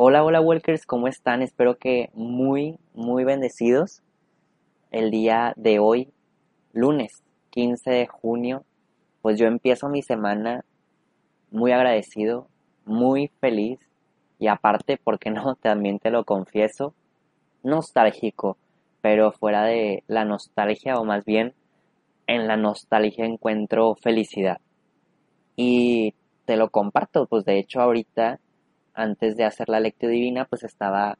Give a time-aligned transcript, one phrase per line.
[0.00, 1.42] Hola, hola Walkers, ¿cómo están?
[1.42, 4.04] Espero que muy, muy bendecidos.
[4.92, 6.12] El día de hoy,
[6.72, 8.64] lunes 15 de junio,
[9.22, 10.64] pues yo empiezo mi semana
[11.50, 12.46] muy agradecido,
[12.84, 13.80] muy feliz
[14.38, 15.56] y aparte, ¿por qué no?
[15.60, 16.94] También te lo confieso,
[17.64, 18.56] nostálgico,
[19.00, 21.54] pero fuera de la nostalgia o más bien
[22.28, 24.60] en la nostalgia encuentro felicidad.
[25.56, 28.38] Y te lo comparto, pues de hecho ahorita
[28.94, 31.18] antes de hacer la lectura divina, pues estaba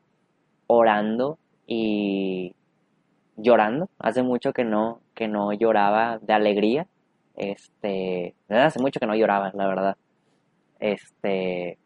[0.66, 2.54] orando y
[3.36, 3.88] llorando.
[3.98, 6.86] Hace mucho que no, que no lloraba de alegría.
[7.36, 9.96] Este, hace mucho que no lloraba, la verdad.
[10.80, 11.78] Este,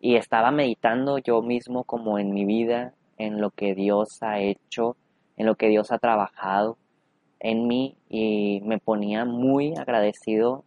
[0.00, 4.96] y estaba meditando yo mismo como en mi vida, en lo que Dios ha hecho,
[5.36, 6.78] en lo que Dios ha trabajado
[7.40, 10.64] en mí y me ponía muy agradecido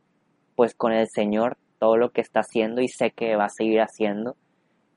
[0.55, 3.81] pues con el Señor todo lo que está haciendo y sé que va a seguir
[3.81, 4.37] haciendo,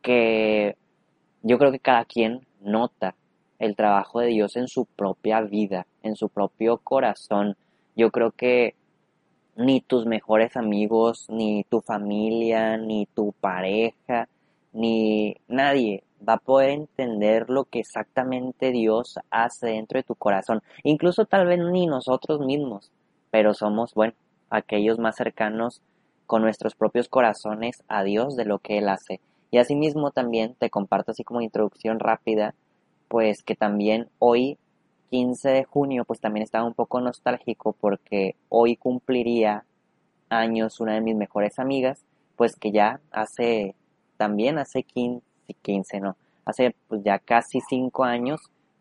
[0.03, 0.77] que
[1.43, 3.17] yo creo que cada quien nota
[3.59, 7.57] el trabajo de Dios en su propia vida, en su propio corazón.
[7.97, 8.77] Yo creo que
[9.57, 14.29] ni tus mejores amigos, ni tu familia, ni tu pareja,
[14.73, 20.63] ni nadie va a poder entender lo que exactamente Dios hace dentro de tu corazón.
[20.85, 22.93] Incluso tal vez ni nosotros mismos,
[23.33, 24.15] pero somos, bueno,
[24.51, 25.83] aquellos más cercanos
[26.27, 29.21] con nuestros propios corazones a Dios de lo que Él hace.
[29.51, 32.55] Y asimismo también te comparto así como introducción rápida,
[33.09, 34.59] pues que también hoy,
[35.11, 39.65] 15 de junio, pues también estaba un poco nostálgico porque hoy cumpliría
[40.29, 43.77] años una de mis mejores amigas, pues que ya hace,
[44.17, 45.23] también hace 15,
[45.63, 48.41] 15 no, hace pues ya casi 5 años,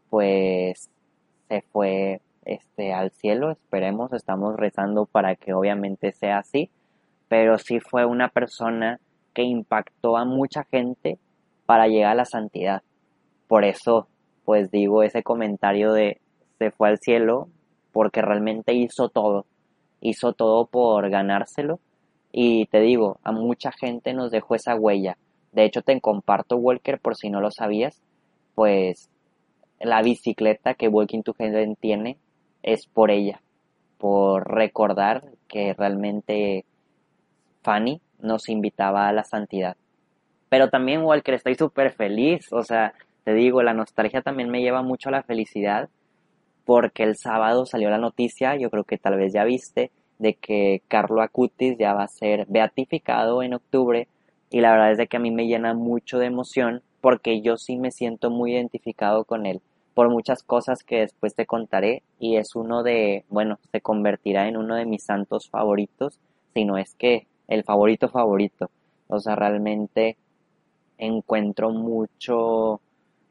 [0.09, 0.89] pues
[1.47, 6.69] se fue este al cielo, esperemos, estamos rezando para que obviamente sea así
[7.27, 8.99] pero sí fue una persona
[9.33, 11.19] que impactó a mucha gente
[11.65, 12.83] para llegar a la santidad.
[13.47, 14.07] Por eso,
[14.43, 16.21] pues digo ese comentario de
[16.57, 17.49] se fue al cielo
[17.91, 19.45] porque realmente hizo todo,
[20.01, 21.79] hizo todo por ganárselo
[22.31, 25.17] y te digo, a mucha gente nos dejó esa huella.
[25.53, 28.01] De hecho, te comparto, Walker, por si no lo sabías,
[28.55, 29.09] pues
[29.79, 32.17] la bicicleta que Walking to Heaven tiene
[32.61, 33.41] es por ella,
[33.97, 36.65] por recordar que realmente
[37.65, 39.75] Fanny nos invitaba a la santidad.
[40.49, 42.53] Pero también, Walker, estoy súper feliz.
[42.53, 42.93] O sea,
[43.23, 45.89] te digo, la nostalgia también me lleva mucho a la felicidad.
[46.63, 50.81] Porque el sábado salió la noticia, yo creo que tal vez ya viste, de que
[50.87, 54.07] Carlo Acutis ya va a ser beatificado en octubre.
[54.51, 57.57] Y la verdad es de que a mí me llena mucho de emoción porque yo
[57.57, 59.61] sí me siento muy identificado con él
[59.95, 64.57] por muchas cosas que después te contaré y es uno de, bueno, se convertirá en
[64.57, 66.19] uno de mis santos favoritos,
[66.53, 68.69] si no es que el favorito favorito.
[69.07, 70.17] O sea, realmente
[70.97, 72.81] encuentro mucho,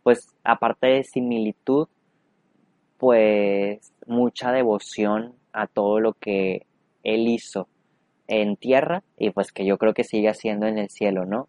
[0.02, 1.88] pues aparte de similitud,
[2.98, 6.66] pues mucha devoción a todo lo que
[7.02, 7.68] él hizo
[8.26, 11.48] en tierra y pues que yo creo que sigue haciendo en el cielo, ¿no?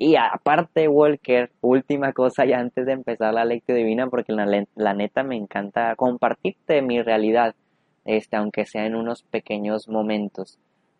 [0.00, 4.46] Y aparte, Walker, última cosa ya antes de empezar la lectura divina, porque la,
[4.76, 7.56] la, neta me encanta compartirte mi realidad,
[8.04, 10.56] este, aunque sea en unos pequeños momentos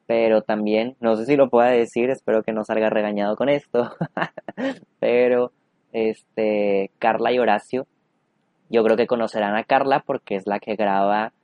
[0.09, 3.93] pero también, no sé si lo pueda decir, espero que no salga regañado con esto,
[5.01, 5.53] pero
[5.93, 7.87] este, Carla y Horacio,
[8.71, 11.35] yo creo que conocerán a Carla porque es la que graba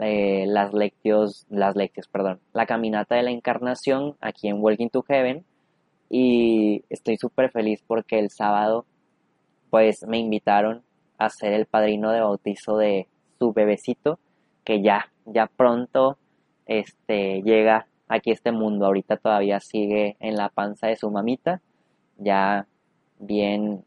[0.00, 5.02] eh, las lectios, las lectios, perdón, la caminata de la encarnación aquí en Walking to
[5.02, 5.44] Heaven
[6.10, 8.84] y estoy súper feliz porque el sábado
[9.70, 10.82] pues me invitaron
[11.18, 13.06] a ser el padrino de bautizo de
[13.38, 14.18] su bebecito
[14.64, 16.18] que ya, ya pronto
[16.66, 18.86] este, llega aquí este mundo.
[18.86, 21.60] Ahorita todavía sigue en la panza de su mamita,
[22.16, 22.66] ya
[23.18, 23.84] bien,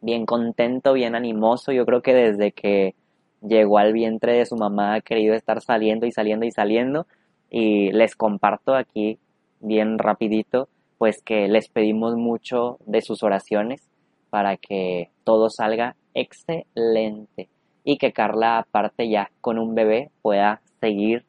[0.00, 1.72] bien contento, bien animoso.
[1.72, 2.94] Yo creo que desde que
[3.40, 7.06] llegó al vientre de su mamá ha querido estar saliendo y saliendo y saliendo.
[7.50, 9.18] Y les comparto aquí
[9.60, 10.68] bien rapidito,
[10.98, 13.88] pues que les pedimos mucho de sus oraciones
[14.30, 17.48] para que todo salga excelente
[17.84, 21.24] y que Carla aparte ya con un bebé pueda seguir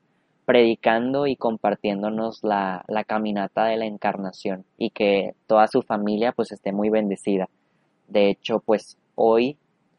[0.49, 6.51] predicando y compartiéndonos la, la, caminata de la encarnación y que toda su familia pues
[6.51, 7.49] esté muy bendecida.
[8.07, 9.57] De hecho, pues hoy,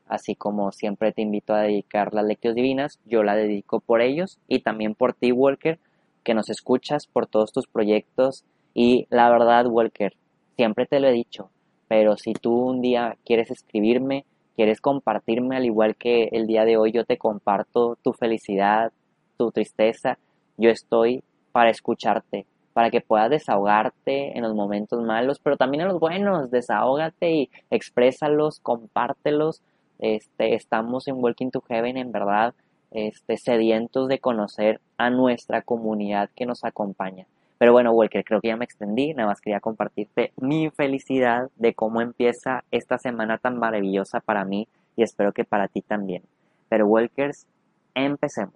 [0.08, 4.40] así como siempre te invito a dedicar las lecciones divinas, yo la dedico por ellos
[4.48, 5.78] y también por ti, Walker,
[6.24, 8.44] que nos escuchas por todos tus proyectos
[8.74, 10.16] y la verdad, Walker,
[10.56, 11.48] siempre te lo he dicho,
[11.86, 14.24] pero si tú un día quieres escribirme,
[14.56, 18.90] quieres compartirme al igual que el día de hoy yo te comparto tu felicidad,
[19.36, 20.18] tu tristeza,
[20.60, 21.22] yo estoy
[21.52, 26.50] para escucharte, para que puedas desahogarte en los momentos malos, pero también en los buenos,
[26.50, 29.62] desahógate y exprésalos, compártelos.
[29.98, 32.54] Este, estamos en Walking to Heaven en verdad,
[32.90, 37.26] este, sedientos de conocer a nuestra comunidad que nos acompaña.
[37.58, 41.74] Pero bueno, Walker, creo que ya me extendí, nada más quería compartirte mi felicidad de
[41.74, 44.66] cómo empieza esta semana tan maravillosa para mí
[44.96, 46.22] y espero que para ti también.
[46.68, 47.46] Pero Walkers,
[47.94, 48.54] empecemos.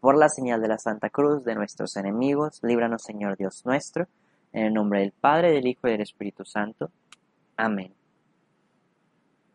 [0.00, 4.08] Por la señal de la Santa Cruz de nuestros enemigos, líbranos Señor Dios nuestro,
[4.52, 6.90] en el nombre del Padre, del Hijo y del Espíritu Santo.
[7.54, 7.92] Amén.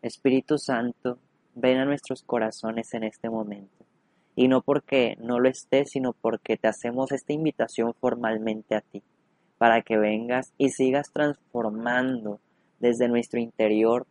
[0.02, 1.18] Espíritu Santo,
[1.56, 3.84] ven a nuestros corazones en este momento,
[4.36, 9.02] y no porque no lo estés, sino porque te hacemos esta invitación formalmente a ti,
[9.58, 12.38] para que vengas y sigas transformando
[12.78, 14.06] desde nuestro interior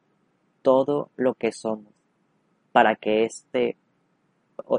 [0.61, 1.93] todo lo que somos,
[2.73, 3.77] para que este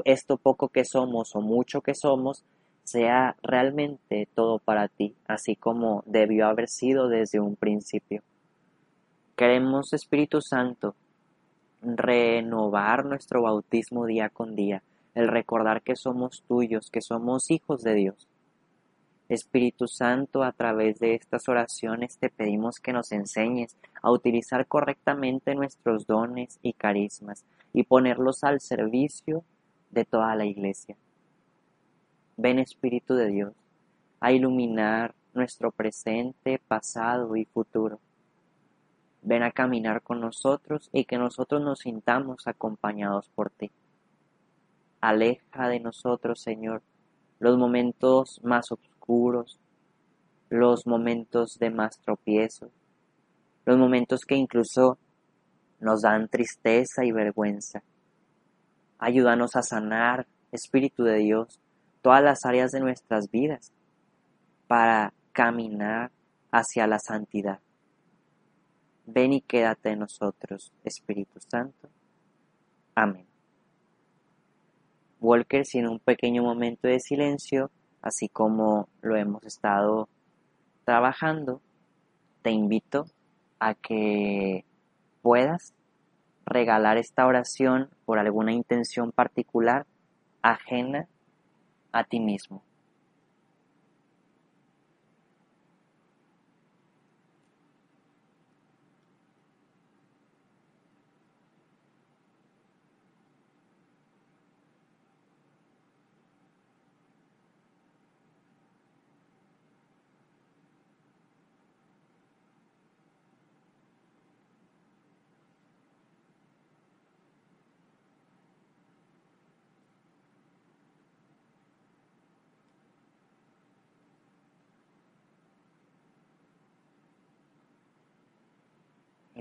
[0.05, 2.43] esto poco que somos o mucho que somos
[2.83, 8.23] sea realmente todo para ti, así como debió haber sido desde un principio.
[9.35, 10.95] Queremos, Espíritu Santo,
[11.81, 14.83] renovar nuestro bautismo día con día,
[15.15, 18.27] el recordar que somos tuyos, que somos hijos de Dios.
[19.29, 25.53] Espíritu Santo, a través de estas oraciones te pedimos que nos enseñes a utilizar correctamente
[25.53, 29.43] nuestros dones y carismas y ponerlos al servicio
[29.89, 30.95] de toda la iglesia.
[32.35, 33.53] Ven Espíritu de Dios
[34.19, 37.99] a iluminar nuestro presente, pasado y futuro.
[39.21, 43.71] Ven a caminar con nosotros y que nosotros nos sintamos acompañados por ti.
[45.01, 46.81] Aleja de nosotros, Señor,
[47.39, 49.59] los momentos más oscuros,
[50.49, 52.71] los momentos de más tropiezos,
[53.65, 54.97] los momentos que incluso
[55.79, 57.83] nos dan tristeza y vergüenza.
[58.99, 61.59] Ayúdanos a sanar, Espíritu de Dios,
[62.01, 63.71] todas las áreas de nuestras vidas
[64.67, 66.11] para caminar
[66.51, 67.59] hacia la santidad.
[69.05, 71.89] Ven y quédate en nosotros, Espíritu Santo.
[72.95, 73.27] Amén.
[75.19, 77.71] Walker, sin un pequeño momento de silencio,
[78.01, 80.09] así como lo hemos estado
[80.85, 81.61] trabajando,
[82.41, 83.07] te invito
[83.59, 84.63] a que
[85.21, 85.73] puedas
[86.47, 89.85] regalar esta oración por alguna intención particular
[90.41, 91.07] ajena
[91.91, 92.63] a ti mismo.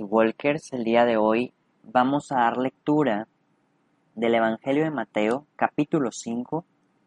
[0.08, 3.26] Walkers, el día de hoy vamos a dar lectura
[4.14, 6.64] del Evangelio de Mateo, capítulo 5,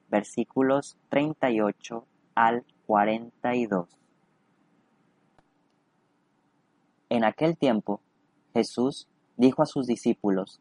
[0.10, 2.06] versículos 38
[2.36, 3.88] al 42.
[7.08, 8.02] En aquel tiempo,
[8.54, 9.08] Jesús
[9.38, 10.60] dijo a sus discípulos,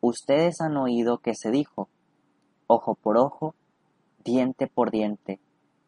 [0.00, 1.90] Ustedes han oído que se dijo,
[2.68, 3.54] ojo por ojo,
[4.24, 5.40] diente por diente,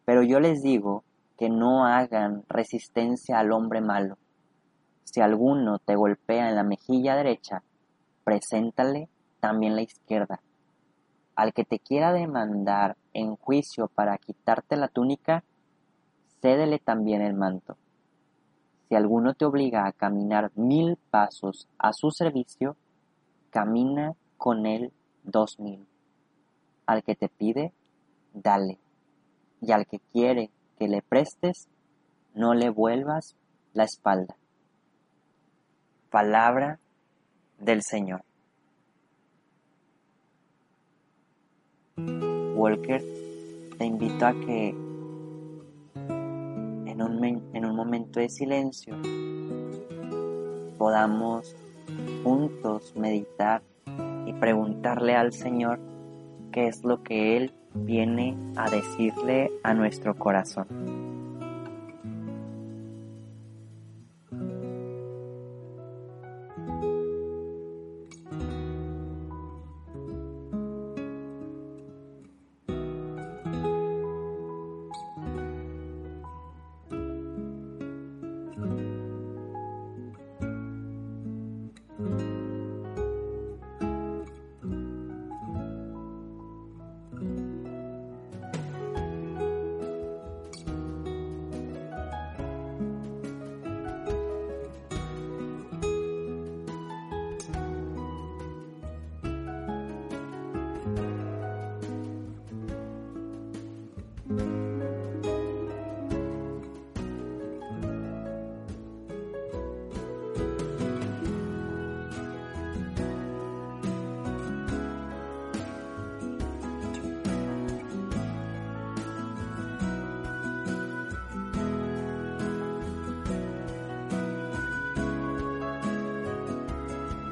[0.04, 1.02] pero yo les digo
[1.38, 4.18] que no hagan resistencia al hombre malo
[5.04, 7.62] si alguno te golpea en la mejilla derecha,
[8.24, 9.08] preséntale
[9.40, 10.40] también la izquierda.
[11.34, 15.44] Al que te quiera demandar en juicio para quitarte la túnica,
[16.40, 17.76] cédele también el manto.
[18.88, 22.76] Si alguno te obliga a caminar mil pasos a su servicio,
[23.50, 25.86] camina con él dos mil.
[26.86, 27.72] Al que te pide,
[28.34, 28.78] dale.
[29.60, 31.68] Y al que quiere que le prestes,
[32.34, 33.36] no le vuelvas
[33.72, 34.36] la espalda.
[36.12, 36.78] Palabra
[37.58, 38.22] del Señor.
[42.54, 43.02] Walker,
[43.78, 44.68] te invito a que
[45.96, 48.94] en un, en un momento de silencio
[50.76, 51.56] podamos
[52.22, 53.62] juntos meditar
[54.26, 55.80] y preguntarle al Señor
[56.52, 61.11] qué es lo que Él viene a decirle a nuestro corazón.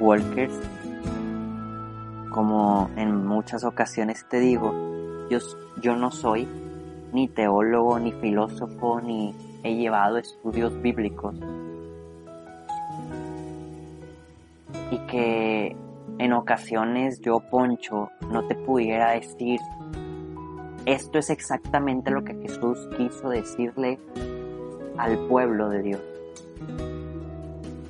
[0.00, 0.59] Walkers,
[2.30, 4.73] como en muchas ocasiones te digo,
[5.28, 5.38] yo,
[5.83, 6.49] yo no soy
[7.12, 11.35] ni teólogo, ni filósofo, ni he llevado estudios bíblicos.
[14.90, 15.76] Y que
[16.19, 19.61] en ocasiones yo, Poncho, no te pudiera decir,
[20.87, 23.99] esto es exactamente lo que Jesús quiso decirle
[24.97, 26.20] al pueblo de Dios.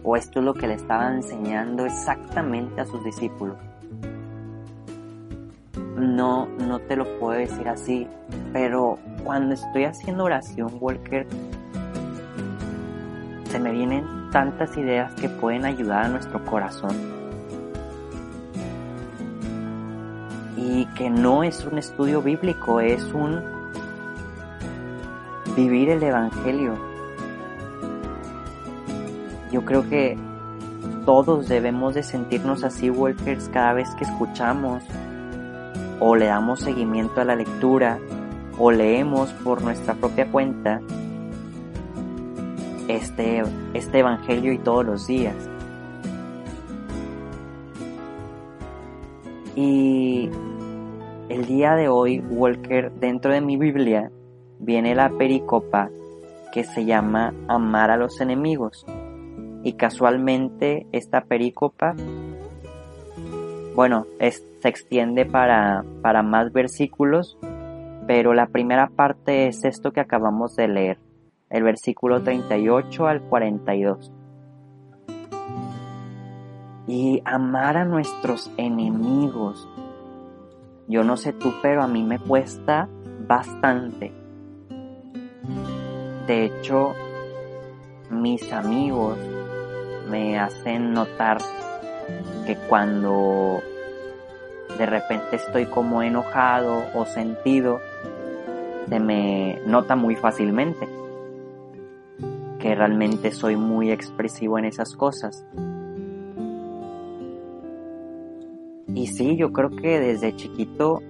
[0.02, 3.56] O esto es lo que le estaba enseñando exactamente a sus discípulos.
[5.96, 8.06] No, no te lo puedo decir así,
[8.52, 11.26] pero cuando estoy haciendo oración, Walker,
[13.50, 16.96] se me vienen tantas ideas que pueden ayudar a nuestro corazón.
[20.56, 23.42] Y que no es un estudio bíblico, es un
[25.56, 26.89] vivir el Evangelio.
[29.50, 30.16] Yo creo que
[31.04, 34.82] todos debemos de sentirnos así, Walkers, cada vez que escuchamos
[35.98, 37.98] o le damos seguimiento a la lectura
[38.58, 40.80] o leemos por nuestra propia cuenta
[42.88, 43.42] este,
[43.74, 45.34] este Evangelio y todos los días.
[49.54, 50.30] Y
[51.28, 54.10] el día de hoy, Walker, dentro de mi Biblia,
[54.58, 55.90] viene la pericopa
[56.52, 58.84] que se llama Amar a los enemigos.
[59.62, 61.94] Y casualmente esta pericopa,
[63.74, 67.38] bueno, se extiende para, para más versículos,
[68.06, 70.98] pero la primera parte es esto que acabamos de leer
[71.50, 74.12] el versículo 38 al 42.
[76.86, 79.68] Y amar a nuestros enemigos.
[80.88, 82.88] Yo no sé tú, pero a mí me cuesta
[83.26, 84.12] bastante.
[86.26, 86.94] De hecho,
[88.10, 89.18] mis amigos
[90.10, 91.38] me hacen notar
[92.46, 93.62] que cuando
[94.76, 97.80] de repente estoy como enojado o sentido,
[98.88, 100.88] se me nota muy fácilmente
[102.58, 105.46] que realmente soy muy expresivo en esas cosas.
[108.94, 111.00] Y sí, yo creo que desde chiquito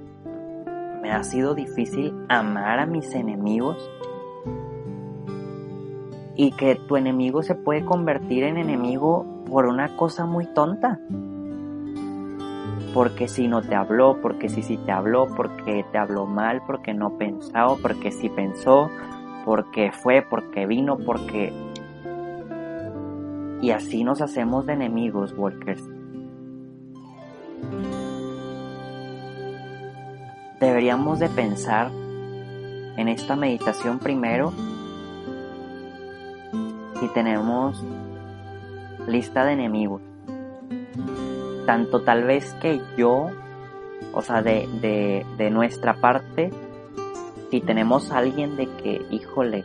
[1.03, 3.91] me ha sido difícil amar a mis enemigos
[6.41, 10.99] y que tu enemigo se puede convertir en enemigo por una cosa muy tonta.
[12.95, 16.95] Porque si no te habló, porque si sí te habló, porque te habló mal, porque
[16.95, 18.89] no pensó, porque si pensó,
[19.45, 21.53] porque fue, porque vino, porque...
[23.61, 25.85] Y así nos hacemos de enemigos, Walkers.
[30.59, 31.91] Deberíamos de pensar
[32.97, 34.55] en esta meditación primero
[37.01, 37.83] si tenemos
[39.09, 40.03] lista de enemigos.
[41.67, 43.31] Tanto tal vez que yo,
[44.13, 46.51] o sea, de, de, nuestra parte,
[47.51, 49.65] si tenemos a alguien de que, híjole,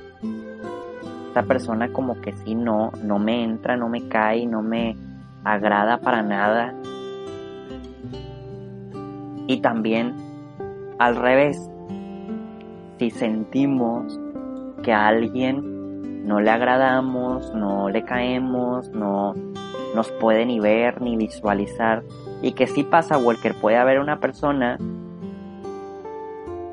[1.27, 4.95] esta persona como que sí no, no me entra, no me cae, no me
[5.43, 6.73] agrada para nada.
[9.47, 10.15] Y también
[10.97, 11.69] al revés,
[12.97, 14.19] si sentimos
[14.81, 15.74] que alguien
[16.25, 19.35] no le agradamos, no le caemos, no
[19.93, 22.03] nos puede ni ver ni visualizar,
[22.41, 24.77] y que sí pasa, Walker, puede haber una persona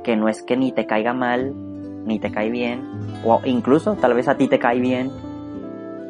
[0.02, 1.52] que no es que ni te caiga mal,
[2.06, 2.82] ni te cae bien,
[3.24, 5.10] o incluso tal vez a ti te cae bien,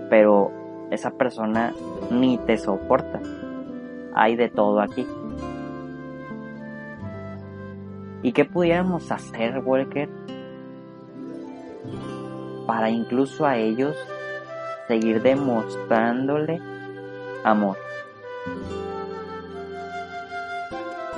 [0.09, 0.51] pero
[0.91, 1.73] esa persona
[2.11, 3.21] ni te soporta.
[4.15, 5.07] Hay de todo aquí.
[8.23, 10.09] ¿Y qué pudiéramos hacer, Walker?
[12.73, 13.95] Para incluso a ellos
[14.89, 16.59] seguir demostrándole
[17.45, 17.77] amor.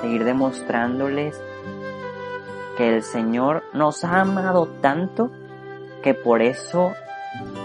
[0.01, 1.41] Seguir demostrándoles
[2.75, 5.31] que el Señor nos ha amado tanto
[6.03, 6.91] que por eso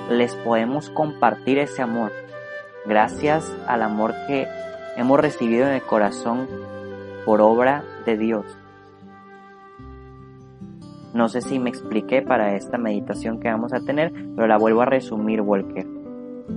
[0.08, 2.12] les podemos compartir ese amor,
[2.86, 4.46] gracias al amor que
[4.96, 6.48] hemos recibido en el corazón
[7.24, 8.46] por obra de Dios.
[11.12, 14.82] No sé si me expliqué para esta meditación que vamos a tener, pero la vuelvo
[14.82, 15.86] a resumir, Walker.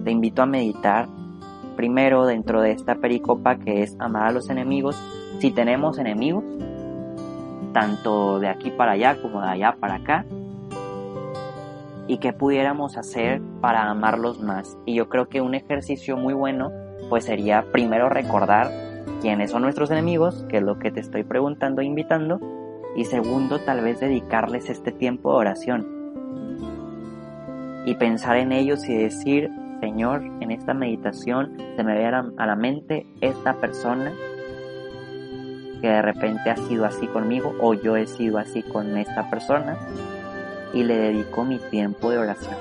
[0.03, 1.07] Te invito a meditar
[1.75, 4.95] primero dentro de esta pericopa que es amar a los enemigos.
[5.39, 6.43] Si tenemos enemigos,
[7.73, 10.25] tanto de aquí para allá como de allá para acá,
[12.07, 14.77] y qué pudiéramos hacer para amarlos más.
[14.85, 16.71] Y yo creo que un ejercicio muy bueno
[17.09, 18.71] pues sería primero recordar
[19.21, 22.39] quiénes son nuestros enemigos, que es lo que te estoy preguntando e invitando,
[22.95, 26.03] y segundo tal vez dedicarles este tiempo de oración
[27.85, 29.49] y pensar en ellos y decir,
[29.81, 34.13] Señor, en esta meditación se me viera a la mente esta persona
[35.81, 39.77] que de repente ha sido así conmigo o yo he sido así con esta persona
[40.73, 42.55] y le dedico mi tiempo de oración.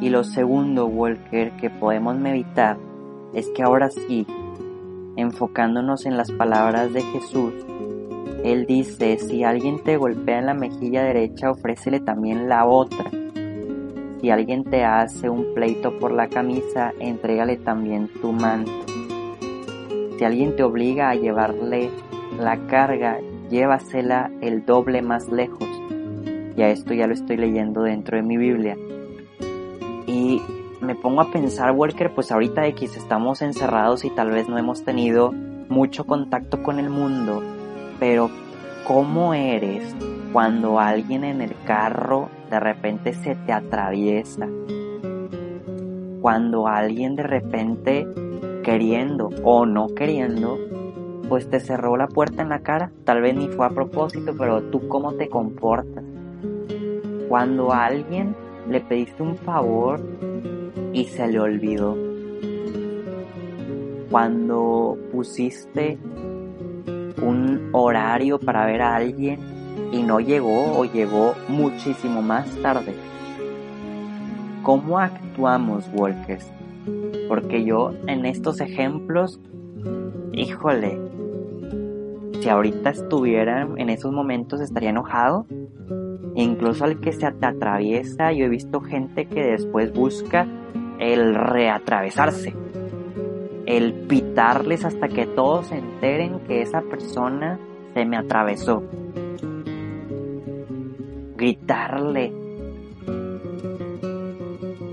[0.00, 2.78] Y lo segundo, Walker, que podemos meditar
[3.34, 4.26] es que ahora sí,
[5.16, 7.52] enfocándonos en las palabras de Jesús,
[8.42, 13.10] Él dice, si alguien te golpea en la mejilla derecha, ofrécele también la otra.
[14.20, 18.72] Si alguien te hace un pleito por la camisa, entrégale también tu manto.
[20.18, 21.90] Si alguien te obliga a llevarle
[22.38, 23.18] la carga,
[23.50, 25.68] llévasela el doble más lejos.
[26.56, 28.76] Ya esto ya lo estoy leyendo dentro de mi Biblia.
[30.10, 30.42] Y
[30.80, 34.84] me pongo a pensar, Walker, pues ahorita X estamos encerrados y tal vez no hemos
[34.84, 35.30] tenido
[35.68, 37.40] mucho contacto con el mundo,
[38.00, 38.28] pero
[38.88, 39.94] ¿cómo eres
[40.32, 44.48] cuando alguien en el carro de repente se te atraviesa?
[46.20, 48.08] Cuando alguien de repente
[48.64, 50.58] queriendo o no queriendo,
[51.28, 54.60] pues te cerró la puerta en la cara, tal vez ni fue a propósito, pero
[54.60, 56.02] tú cómo te comportas.
[57.28, 58.34] Cuando alguien
[58.68, 60.00] le pediste un favor
[60.92, 61.96] y se le olvidó.
[64.10, 65.98] Cuando pusiste
[67.22, 69.38] un horario para ver a alguien
[69.92, 72.94] y no llegó o llegó muchísimo más tarde.
[74.62, 76.46] ¿Cómo actuamos, Walkers?
[77.28, 79.40] Porque yo en estos ejemplos,
[80.32, 80.98] híjole,
[82.40, 85.46] si ahorita estuviera en esos momentos estaría enojado,
[86.34, 90.46] incluso al que se atraviesa, yo he visto gente que después busca
[90.98, 92.54] el reatravesarse,
[93.66, 97.58] el pitarles hasta que todos se enteren que esa persona
[97.94, 98.82] se me atravesó,
[101.36, 102.32] gritarle.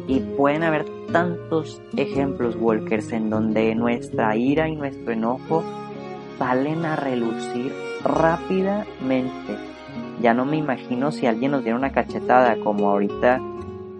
[0.07, 5.63] Y pueden haber tantos ejemplos, Walkers, en donde nuestra ira y nuestro enojo
[6.37, 7.73] salen a relucir
[8.03, 9.76] rápidamente
[10.21, 13.39] ya no me imagino si alguien nos diera una cachetada como ahorita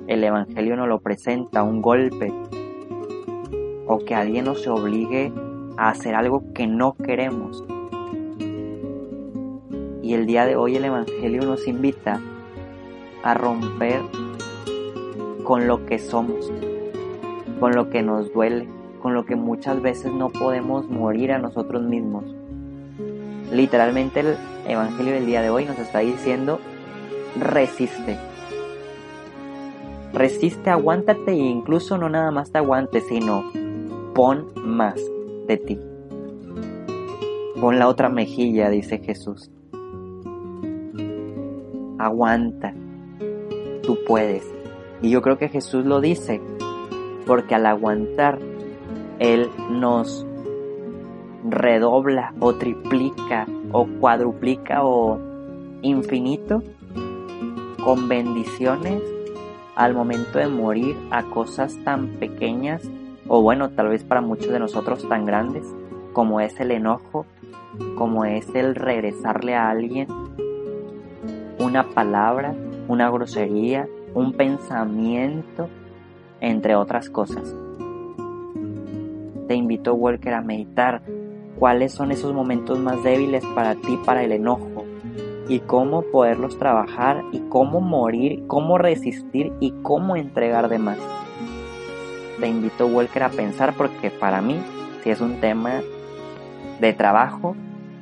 [0.08, 2.34] el Evangelio nos lo presenta, un golpe,
[3.86, 5.32] o que alguien nos obligue
[5.78, 7.64] a hacer algo que no queremos.
[10.02, 12.22] Y el día de hoy el Evangelio nos invita
[13.24, 14.02] a romper
[15.44, 16.52] con lo que somos,
[17.60, 18.68] con lo que nos duele,
[19.02, 22.37] con lo que muchas veces no podemos morir a nosotros mismos.
[23.52, 26.60] Literalmente el Evangelio del día de hoy nos está diciendo,
[27.40, 28.18] resiste.
[30.14, 33.52] Resiste, aguántate e incluso no nada más te aguantes, sino
[34.14, 35.00] pon más
[35.48, 35.80] de ti.
[37.60, 39.50] Pon la otra mejilla, dice Jesús.
[41.98, 42.74] Aguanta.
[43.84, 44.44] Tú puedes.
[45.02, 46.42] Y yo creo que Jesús lo dice
[47.26, 48.40] porque al aguantar,
[49.20, 50.27] Él nos
[51.50, 55.20] redobla o triplica o cuadruplica o
[55.82, 56.64] infinito
[57.84, 59.02] con bendiciones
[59.76, 62.82] al momento de morir a cosas tan pequeñas
[63.28, 65.66] o bueno, tal vez para muchos de nosotros tan grandes
[66.14, 67.26] como es el enojo,
[67.96, 70.08] como es el regresarle a alguien
[71.60, 72.56] una palabra,
[72.88, 75.70] una grosería, un pensamiento,
[76.40, 77.54] entre otras cosas.
[79.48, 81.02] Te invito, Walker, a meditar
[81.60, 84.86] cuáles son esos momentos más débiles para ti, para el enojo,
[85.48, 90.98] y cómo poderlos trabajar, y cómo morir, cómo resistir y cómo entregar de más.
[92.40, 94.60] Te invito, Walker, a pensar porque para mí
[95.04, 95.82] si es un tema
[96.80, 97.56] de trabajo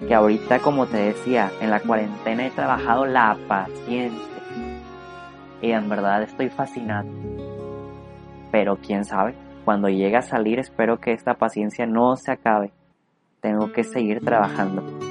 [0.08, 4.20] que ahorita, como te decía, en la cuarentena he trabajado la paciencia.
[5.62, 7.08] y en verdad estoy fascinado.
[8.52, 12.72] Pero quién sabe, cuando llegue a salir espero que esta paciencia no se acabe.
[13.42, 15.05] Tengo que seguir trabajando.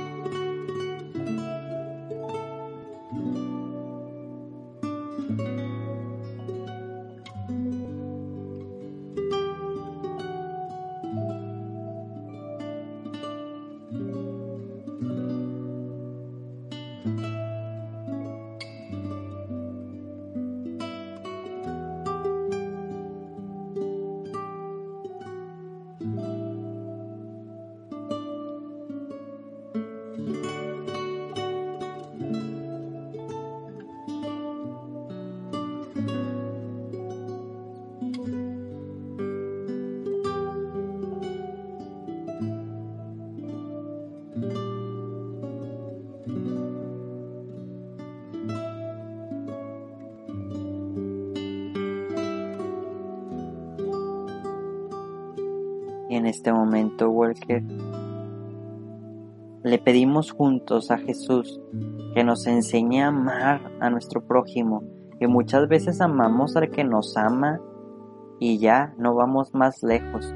[56.14, 57.60] En este momento, Walker,
[59.64, 61.60] le pedimos juntos a Jesús
[62.14, 64.84] que nos enseñe a amar a nuestro prójimo,
[65.18, 67.60] que muchas veces amamos al que nos ama
[68.38, 70.32] y ya no vamos más lejos.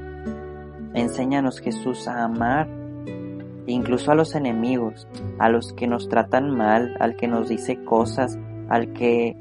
[0.95, 2.67] Enséñanos Jesús a amar
[3.65, 8.37] incluso a los enemigos, a los que nos tratan mal, al que nos dice cosas,
[8.67, 9.37] al que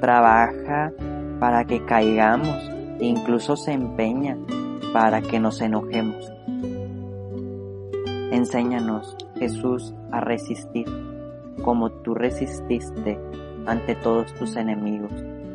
[0.00, 0.90] trabaja
[1.38, 4.38] para que caigamos, incluso se empeña
[4.92, 6.32] para que nos enojemos.
[8.30, 10.86] Enséñanos, Jesús, a resistir
[11.62, 13.18] como tú resististe
[13.66, 15.12] ante todos tus enemigos,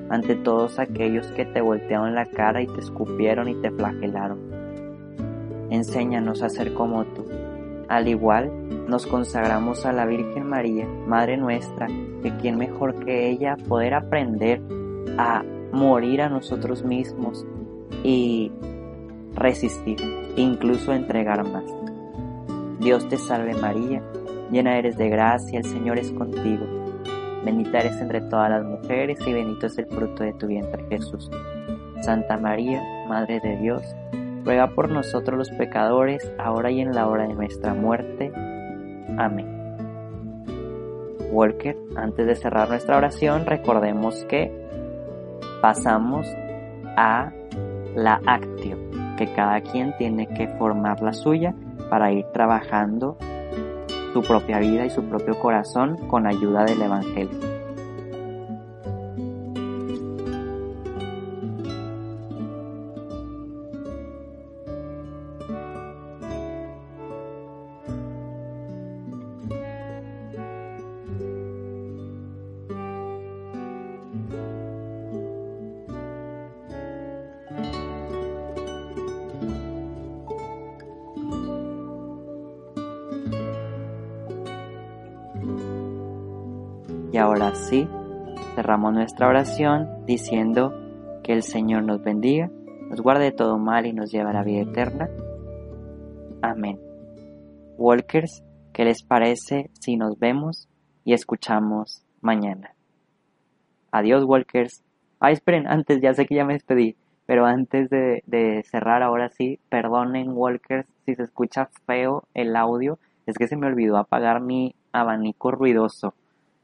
[0.09, 4.39] ante todos aquellos que te voltearon la cara y te escupieron y te flagelaron.
[5.69, 7.25] Enséñanos a ser como tú.
[7.89, 8.51] Al igual,
[8.87, 11.87] nos consagramos a la Virgen María, Madre nuestra,
[12.21, 14.61] que quien mejor que ella poder aprender
[15.17, 17.45] a morir a nosotros mismos
[18.03, 18.51] y
[19.37, 19.97] resistir,
[20.35, 21.63] incluso entregar más.
[22.79, 24.01] Dios te salve María,
[24.51, 26.65] llena eres de gracia, el Señor es contigo.
[27.45, 31.29] Bendita eres entre todas las mujeres y bendito es el fruto de tu vientre Jesús.
[32.01, 33.83] Santa María, Madre de Dios,
[34.43, 38.31] ruega por nosotros los pecadores, ahora y en la hora de nuestra muerte.
[39.17, 39.47] Amén.
[41.31, 44.51] Walker, antes de cerrar nuestra oración, recordemos que
[45.61, 46.27] pasamos
[46.95, 47.31] a
[47.95, 48.76] la actio
[49.17, 51.53] que cada quien tiene que formar la suya
[51.89, 53.17] para ir trabajando
[54.13, 57.46] su propia vida y su propio corazón con ayuda del Evangelio.
[87.17, 87.89] Y ahora sí,
[88.53, 90.71] cerramos nuestra oración diciendo
[91.23, 92.51] que el Señor nos bendiga,
[92.91, 95.09] nos guarde de todo mal y nos lleve a la vida eterna.
[96.43, 96.79] Amén.
[97.79, 100.69] Walkers, ¿qué les parece si nos vemos
[101.05, 102.75] y escuchamos mañana?
[103.91, 104.83] Adiós, Walkers.
[105.19, 109.29] Ay, esperen, antes, ya sé que ya me despedí, pero antes de, de cerrar, ahora
[109.29, 114.39] sí, perdonen, Walkers, si se escucha feo el audio, es que se me olvidó apagar
[114.39, 116.13] mi abanico ruidoso.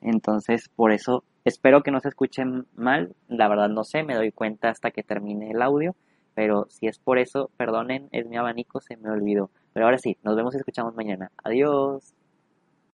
[0.03, 3.15] Entonces, por eso espero que no se escuchen mal.
[3.27, 5.95] La verdad no sé, me doy cuenta hasta que termine el audio.
[6.35, 9.51] Pero si es por eso, perdonen, es mi abanico, se me olvidó.
[9.73, 11.31] Pero ahora sí, nos vemos y escuchamos mañana.
[11.43, 12.13] Adiós.